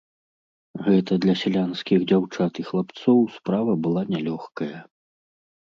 Гэта 0.87 1.11
для 1.25 1.35
сялянскіх 1.41 1.99
дзяўчат 2.13 2.53
і 2.65 2.67
хлапцоў 2.71 3.19
справа 3.37 3.73
была 3.87 4.01
нялёгкая. 4.17 4.77